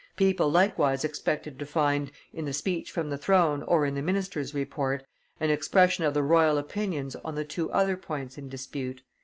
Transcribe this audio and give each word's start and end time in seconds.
People 0.15 0.49
likewise 0.49 1.03
expected 1.05 1.59
to 1.59 1.65
find, 1.67 2.11
in 2.33 2.45
the 2.45 2.53
speech 2.53 2.89
from 2.89 3.11
the 3.11 3.19
throne 3.19 3.61
or 3.61 3.85
in 3.85 3.93
the 3.93 4.01
minister's 4.01 4.51
report, 4.51 5.05
an 5.39 5.51
expression 5.51 6.03
of 6.05 6.15
the 6.15 6.23
royal 6.23 6.57
opinions 6.57 7.15
on 7.17 7.35
the 7.35 7.45
two 7.45 7.71
other 7.71 7.95
points 7.95 8.35
in 8.35 8.49
dispute. 8.49 9.03